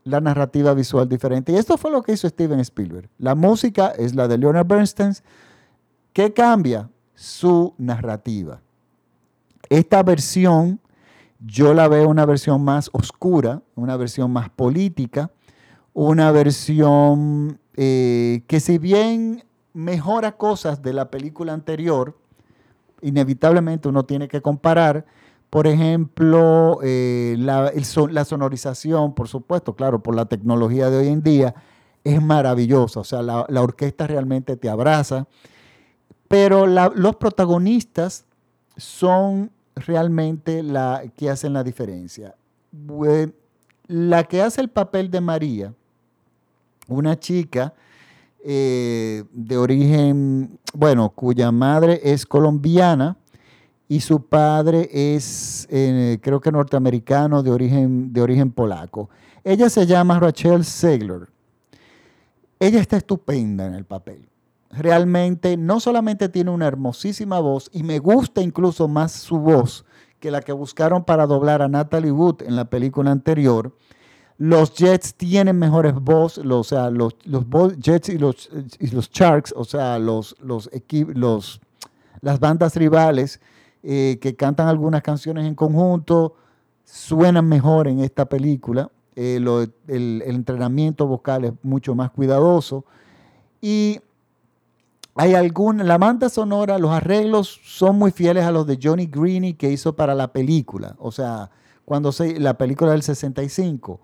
[0.04, 1.52] la narrativa visual diferente.
[1.52, 3.10] Y esto fue lo que hizo Steven Spielberg.
[3.18, 5.14] La música es la de Leonard Bernstein.
[6.14, 6.90] ¿Qué cambia?
[7.16, 8.62] Su narrativa.
[9.70, 10.80] Esta versión,
[11.40, 15.32] yo la veo una versión más oscura, una versión más política,
[15.94, 22.18] una versión eh, que si bien mejora cosas de la película anterior,
[23.02, 25.06] inevitablemente uno tiene que comparar,
[25.52, 31.54] por ejemplo, eh, la, sonorización, por supuesto, claro, por la tecnología de hoy en día,
[32.06, 33.02] es maravillosa.
[33.02, 35.28] O sea, la, orquesta realmente te abraza.
[36.30, 38.24] Pero los protagonistas
[38.78, 42.34] son realmente la que hacen la diferencia.
[43.88, 45.74] La que hace el papel de María,
[46.88, 47.74] una chica
[48.42, 53.18] eh, de origen, bueno, cuya madre es colombiana,
[53.92, 59.10] y su padre es, eh, creo que norteamericano de origen, de origen polaco.
[59.44, 61.28] Ella se llama Rachel Segler.
[62.58, 64.30] Ella está estupenda en el papel.
[64.70, 69.84] Realmente no solamente tiene una hermosísima voz, y me gusta incluso más su voz
[70.22, 73.76] que la que buscaron para doblar a Natalie Wood en la película anterior.
[74.38, 77.46] Los Jets tienen mejores voz, o sea, los, los
[77.78, 78.50] Jets y los,
[78.80, 80.70] y los Sharks, o sea, los, los,
[81.14, 81.60] los
[82.22, 83.42] las bandas rivales
[83.84, 86.36] eh, que cantan algunas canciones en conjunto,
[86.84, 88.92] suenan mejor en esta película.
[89.16, 89.44] Eh,
[89.88, 92.86] el, entrenamiento vocal es mucho más cuidadoso.
[93.60, 94.00] Y
[95.16, 99.56] hay alguna, la banda sonora, los arreglos son muy fieles a los de Johnny Greene
[99.58, 100.96] que hizo para la película.
[101.00, 101.50] O sea,
[101.86, 104.00] cuando se, la película del 65.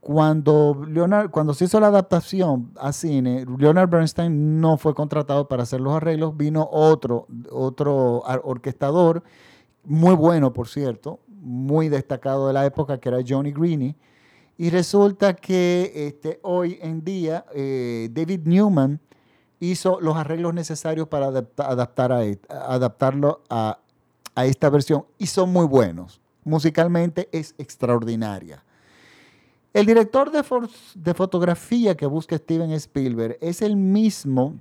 [0.00, 5.64] Cuando, Leonard, cuando se hizo la adaptación a cine, Leonard Bernstein no fue contratado para
[5.64, 9.22] hacer los arreglos, vino otro, otro orquestador,
[9.84, 13.96] muy bueno, por cierto, muy destacado de la época, que era Johnny Greene.
[14.56, 19.00] Y resulta que este, hoy en día eh, David Newman
[19.58, 23.78] hizo los arreglos necesarios para adaptar a, adaptarlo a,
[24.34, 26.20] a esta versión y son muy buenos.
[26.44, 28.64] Musicalmente es extraordinaria.
[29.72, 34.56] El director de, fotografía que busca Steven Spielberg es el mismo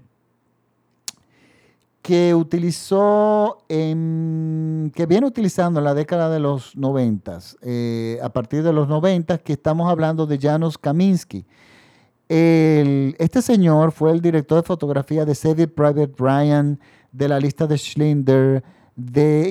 [2.03, 8.71] que utilizó, que viene utilizando en la década de los 90, eh, a partir de
[8.71, 11.43] los 90, que estamos hablando de Janusz Kaminski.
[12.27, 16.79] este señor fue el director de fotografía de Saving Private Ryan,
[17.11, 18.63] de la lista de Schindler,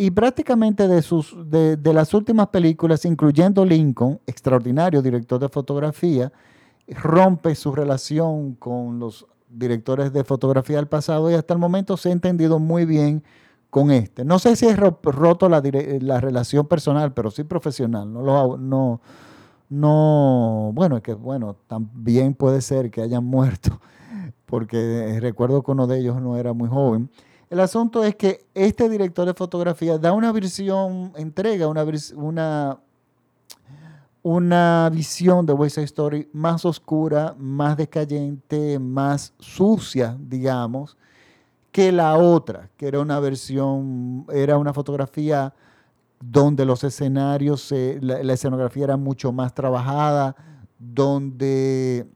[0.00, 6.32] y prácticamente de, sus, de, las últimas películas, incluyendo Lincoln, extraordinario director de fotografía,
[6.88, 12.10] rompe su relación con los directores de fotografía del pasado y hasta el momento se
[12.10, 13.22] ha entendido muy bien
[13.70, 14.24] con este.
[14.24, 15.62] No sé si es roto la,
[16.00, 18.12] la relación personal, pero sí profesional.
[18.12, 19.00] No, lo, no,
[19.70, 23.80] no, bueno, es que bueno, también puede ser que hayan muerto,
[24.46, 27.10] porque recuerdo que uno de ellos no era muy joven.
[27.50, 31.84] El asunto es que este director de fotografía da una visión, entrega una,
[32.14, 32.78] una,
[34.22, 40.98] una visión de West Side Story más oscura, más decayente, más sucia, digamos,
[41.72, 45.54] que la otra, que era una versión, era una fotografía
[46.20, 50.36] donde los escenarios, la, la escenografía era mucho más trabajada,
[50.78, 52.06] donde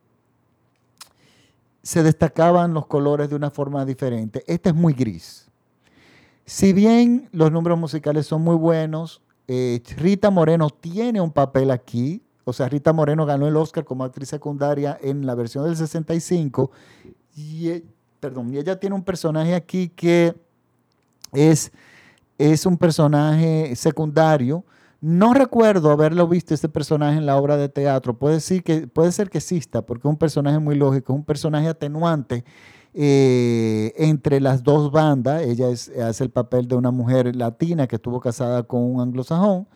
[1.83, 4.45] se destacaban los colores de una forma diferente.
[4.47, 5.51] Este es muy gris.
[6.45, 12.23] Si bien los números musicales son muy buenos, eh, Rita Moreno tiene un papel aquí.
[12.45, 16.71] O sea, Rita Moreno ganó el Oscar como actriz secundaria en la versión del 65.
[17.37, 17.85] Y, e,
[18.21, 20.35] perdón, y ella tiene un personaje aquí que
[21.33, 21.73] es,
[22.39, 24.65] es un personaje secundario
[25.03, 28.17] no recuerdo haberlo visto este personaje en la obra de teatro.
[28.17, 31.25] Puede, decir que, puede ser que exista, porque es un personaje muy lógico, es un
[31.25, 32.45] personaje atenuante
[32.95, 35.43] eh, entre las dos bandas.
[35.43, 39.67] Ella hace el papel de una mujer latina que estuvo casada con un anglosajón.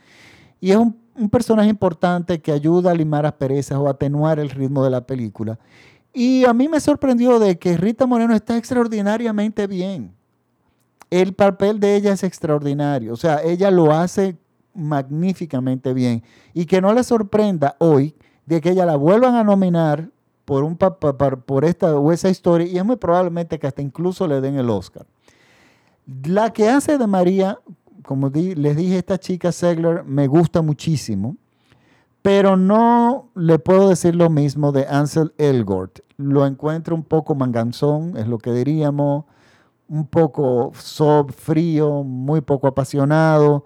[0.61, 4.85] Y es un, un personaje importante que ayuda a limar asperezas o atenuar el ritmo
[4.85, 5.59] de la película.
[6.15, 10.15] Y a mí me sorprendió de que Rita Moreno está extraordinariamente bien.
[11.11, 13.13] El papel de ella es extraordinario.
[13.13, 14.37] O sea, ella lo hace
[14.77, 16.23] magníficamente bien.
[16.55, 18.15] Y que no le sorprenda hoy
[18.47, 20.09] de que ella la vuelvan a nominar
[20.45, 24.41] por, un, por esta o esa historia y es muy probablemente que hasta incluso le
[24.41, 25.07] den el Oscar.
[26.25, 27.59] La que hace de María,
[28.05, 31.37] como les dije, esta chica Segler me gusta muchísimo,
[32.23, 35.99] pero no le puedo decir lo mismo de Ansel Elgort.
[36.17, 39.25] Lo encuentro un poco manganzón, es lo que diríamos,
[39.89, 43.65] un poco sob, frío, muy poco apasionado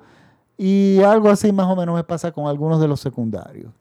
[0.63, 3.73] y algo así más o menos me pasa con algunos de los secundarios.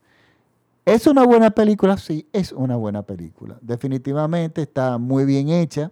[0.86, 1.98] ¿Es una buena película?
[1.98, 3.58] Sí, es una buena película.
[3.60, 5.92] Definitivamente está muy bien hecha.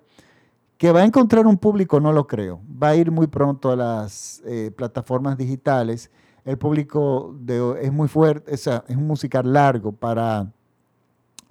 [0.77, 2.61] Que va a encontrar un público, no lo creo.
[2.81, 6.09] Va a ir muy pronto a las eh, plataformas digitales.
[6.45, 7.35] El público
[7.81, 10.47] es muy fuerte, es un musical largo para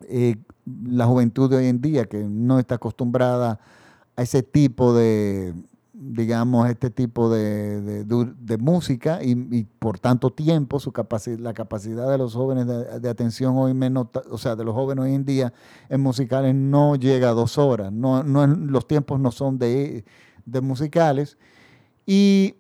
[0.09, 0.37] eh,
[0.83, 3.61] la juventud de hoy en día que no está acostumbrada
[4.17, 5.53] a ese tipo de,
[5.99, 8.05] digamos, este tipo de,
[8.61, 13.73] música y, por tanto tiempo, su capacidad, la capacidad de los jóvenes de, atención hoy
[13.73, 15.55] menos, o sea, de los jóvenes hoy en día
[15.89, 20.05] en musicales no llega a dos horas, no, no, los tiempos no son de,
[20.61, 21.39] musicales.
[22.05, 22.57] Y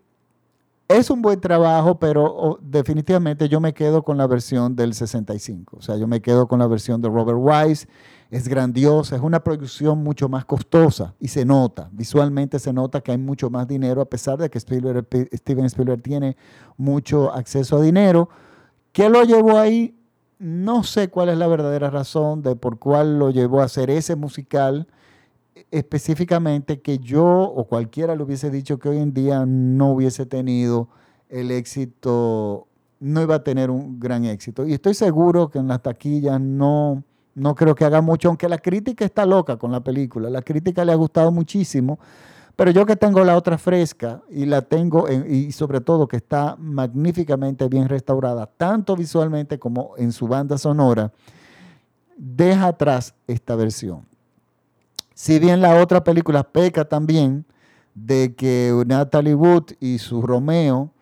[0.88, 5.82] es un buen trabajo, pero definitivamente yo me quedo con la versión del 65, o
[5.82, 7.88] sea, yo me quedo con la versión de Robert Wise
[8.30, 13.12] es grandiosa, es una producción mucho más costosa y se nota, visualmente se nota que
[13.12, 16.36] hay mucho más dinero a pesar de que Steven Spielberg tiene
[16.76, 18.28] mucho acceso a dinero.
[18.92, 19.96] ¿Qué lo llevó ahí?
[20.38, 24.16] No sé cuál es la verdadera razón de por cuál lo llevó a hacer ese
[24.16, 24.88] musical
[25.70, 30.88] específicamente que yo o cualquiera le hubiese dicho que hoy en día no hubiese tenido
[31.28, 32.68] el éxito
[33.00, 34.66] no iba a tener un gran éxito.
[34.66, 37.02] Y estoy seguro que en las taquillas no,
[37.34, 40.30] no creo que haga mucho, aunque la crítica está loca con la película.
[40.30, 41.98] La crítica le ha gustado muchísimo.
[42.54, 46.56] Pero yo que tengo la otra fresca y la tengo, y sobre todo que está
[46.58, 51.12] magníficamente bien restaurada, tanto visualmente como en su banda sonora,
[52.16, 54.06] deja atrás esta versión.
[55.16, 57.46] Si bien la otra película peca también
[57.94, 60.92] de que Natalie Wood y su Romeo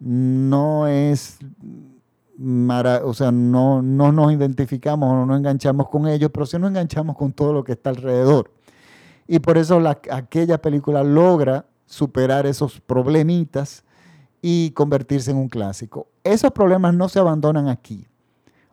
[0.00, 1.36] no es,
[3.04, 6.70] o sea, no, no nos identificamos o no nos enganchamos con ellos, pero sí nos
[6.70, 8.50] enganchamos con todo lo que está alrededor.
[9.26, 13.84] Y por eso aquella película logra superar esos problemitas
[14.40, 16.06] y convertirse en un clásico.
[16.24, 18.06] Esos problemas no se abandonan aquí.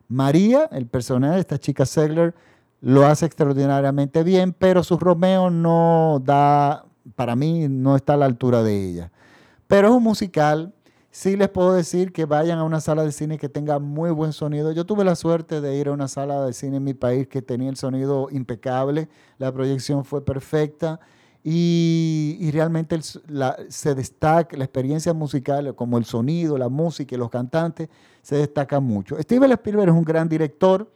[0.08, 2.34] María, el personaje de esta chica Segler,
[2.82, 8.26] lo hace extraordinariamente bien, pero su Romeo no da, para mí, no está a la
[8.26, 9.12] altura de ella.
[9.68, 10.74] Pero es un musical
[11.16, 14.34] Sí les puedo decir que vayan a una sala de cine que tenga muy buen
[14.34, 14.74] sonido.
[14.74, 17.42] Yo tuve la suerte de ir a una sala de cine en mi país que
[17.42, 19.08] tenía el sonido impecable,
[19.38, 21.00] la proyección fue perfecta
[21.42, 27.88] y, realmente se destaca la experiencia musical, como el sonido, la música y los cantantes,
[28.22, 29.18] se destaca mucho.
[29.18, 30.92] Steven Spielberg es un gran director,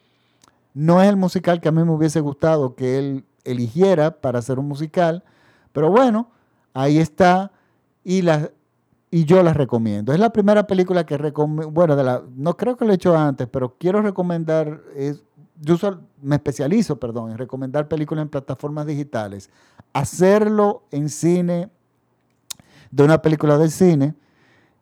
[0.73, 4.59] no es el musical que a mí me hubiese gustado que él eligiera para hacer
[4.59, 5.23] un musical,
[5.71, 6.29] pero bueno,
[6.73, 7.51] ahí está.
[8.03, 8.21] Y
[9.11, 10.13] y yo la recomiendo.
[10.13, 13.17] Es la primera película que recomiendo, bueno, de la, no creo que lo he hecho
[13.17, 15.23] antes, pero quiero recomendar, es,
[15.59, 15.77] yo
[16.21, 19.49] me especializo, perdón, en recomendar películas en plataformas digitales.
[19.93, 21.69] Hacerlo en cine,
[22.91, 24.15] de una película del cine,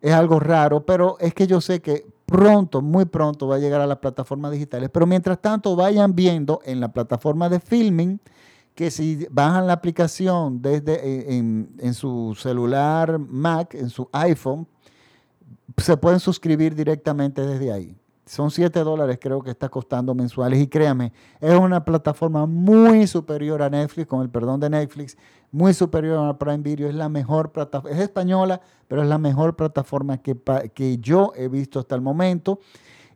[0.00, 3.80] es algo raro, pero es que yo sé que pronto, muy pronto va a llegar
[3.80, 8.20] a las plataformas digitales, pero mientras tanto vayan viendo en la plataforma de filming,
[8.74, 14.66] que si bajan la aplicación desde eh, en, su celular Mac, en su iPhone,
[15.78, 17.96] se pueden suscribir directamente desde ahí.
[18.28, 23.62] Son 7 dólares creo que está costando mensuales y créame, es una plataforma muy superior
[23.62, 25.16] a Netflix, con el perdón de Netflix,
[25.50, 29.56] muy superior a Prime Video, es la mejor plataforma, es española, pero es la mejor
[29.56, 30.36] plataforma que,
[30.74, 32.60] que yo he visto hasta el momento.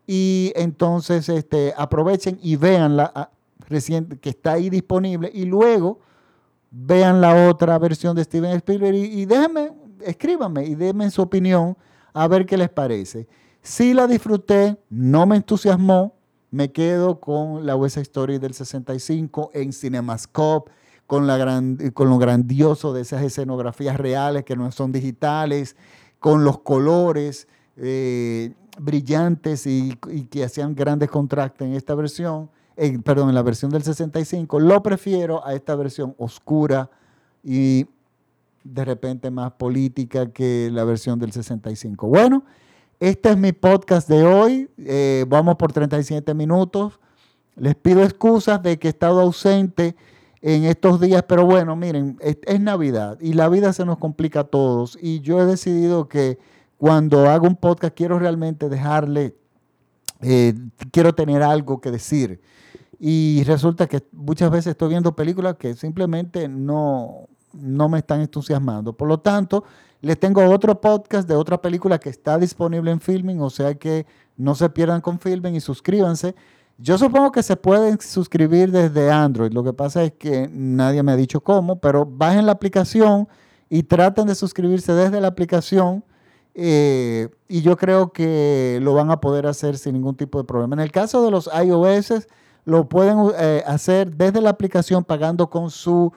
[0.06, 3.30] Y entonces este, aprovechen y véanla
[3.68, 6.00] reciente que está ahí disponible y luego
[6.70, 11.76] vean la otra versión de Steven Spielberg y, déjenme, escríbanme y denme su opinión
[12.12, 13.28] a ver qué les parece.
[13.62, 16.14] Si la disfruté, no me entusiasmó,
[16.50, 20.70] me quedo con la West Story del 65 en Cinemascope,
[21.06, 25.76] con, la gran, con lo grandioso de esas escenografías reales que no son digitales,
[26.18, 32.50] con los colores eh, brillantes y, y, que hacían grandes contrastes en esta versión
[33.04, 36.90] perdón, en la versión del 65, lo prefiero a esta versión oscura
[37.42, 37.86] y
[38.64, 42.06] de repente más política que la versión del 65.
[42.06, 42.44] Bueno,
[43.02, 44.70] este es mi podcast de hoy.
[44.78, 47.00] Eh, vamos por 37 minutos.
[47.56, 49.96] Les pido excusas de que he estado ausente
[50.40, 54.44] en estos días, pero bueno, miren, es, Navidad y la vida se nos complica a
[54.44, 56.38] todos y yo he decidido que
[56.78, 59.34] cuando hago un podcast quiero realmente dejarle,
[60.20, 60.54] eh,
[60.92, 62.40] quiero tener algo que decir.
[63.00, 68.92] Y resulta que muchas veces estoy viendo películas que simplemente no, no me están entusiasmando.
[68.92, 69.64] Por lo tanto,
[70.02, 74.04] les tengo otro podcast de otra película que está disponible en Filming, o sea que
[74.36, 76.34] no se pierdan con Filming y suscríbanse.
[76.76, 79.52] Yo supongo que se pueden suscribir desde Android.
[79.52, 83.28] Lo que pasa es que nadie me ha dicho cómo, pero bajen la aplicación
[83.70, 86.04] y traten de suscribirse desde la aplicación.
[86.54, 90.74] Eh, y yo creo que lo van a poder hacer sin ningún tipo de problema.
[90.74, 92.26] En el caso de los iOS,
[92.64, 96.12] lo pueden eh, hacer desde la aplicación pagando con su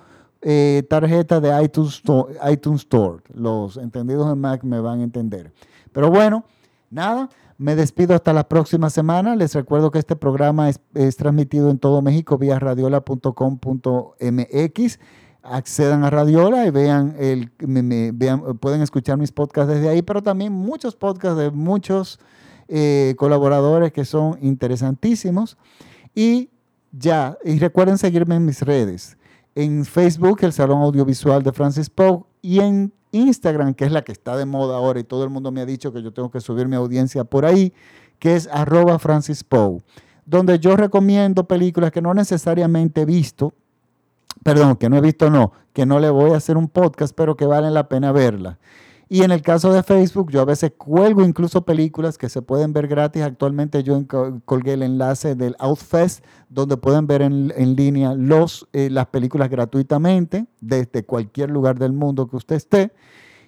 [0.48, 3.24] eh, tarjeta de iTunes Store, iTunes Store.
[3.34, 5.52] Los entendidos en Mac me van a entender.
[5.92, 6.46] Pero bueno,
[6.92, 9.36] nada, me despido hasta la próxima semana.
[9.36, 10.80] Les recuerdo que este programa es,
[11.18, 15.00] transmitido en todo México vía radiola.com.mx.
[15.42, 17.50] Accedan a Radiola y vean, el,
[18.60, 22.20] pueden escuchar mis podcasts desde ahí, pero también muchos podcasts de muchos
[22.68, 25.58] eh, colaboradores que son interesantísimos.
[26.14, 26.52] Y
[26.92, 29.18] ya, y recuerden seguirme en mis redes.
[29.56, 34.12] En Facebook, el Salón Audiovisual de Francis Poe, y en Instagram, que es la que
[34.12, 36.42] está de moda ahora y todo el mundo me ha dicho que yo tengo que
[36.42, 37.74] subir mi audiencia por ahí,
[38.20, 39.82] que es arroba Francis Poe,
[40.26, 43.54] donde yo recomiendo películas que no necesariamente he visto,
[44.44, 47.36] perdón, que no he visto, no, que no le voy a hacer un podcast, pero
[47.36, 48.60] que valen la pena verla.
[49.08, 52.74] Y en el caso de Facebook, yo a veces cuelgo incluso películas que se pueden
[52.74, 53.22] ver gratis.
[53.22, 54.04] Actualmente yo
[54.46, 60.48] colgué el enlace del Outfest, donde pueden ver en, línea los, eh, las películas gratuitamente
[60.60, 62.92] desde cualquier lugar del mundo que usted esté.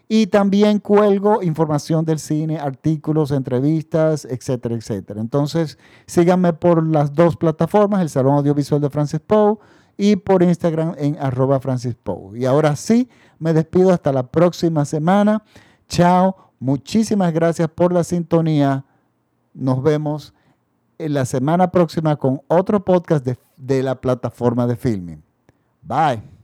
[0.10, 5.20] Y también cuelgo información del cine, artículos, entrevistas, etcétera, etcétera.
[5.20, 9.58] Entonces, síganme por las dos plataformas, el Salón Audiovisual de Francis Poe
[9.98, 11.96] y por Instagram en arroba Francis.
[12.36, 15.44] Y ahora sí, me despido hasta la próxima semana.
[15.90, 18.86] Chao, muchísimas gracias por la sintonía.
[19.54, 20.34] Nos vemos
[21.00, 25.24] en la semana próxima con otro podcast de, de la plataforma de filming.
[25.82, 26.37] Bye.